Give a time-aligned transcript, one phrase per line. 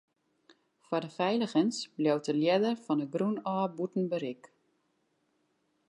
[0.85, 4.43] Foar de feiligens bliuwt de ljedder fan 'e grûn ôf bûten berik.